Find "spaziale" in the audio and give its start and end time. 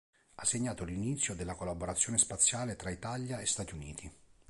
2.17-2.75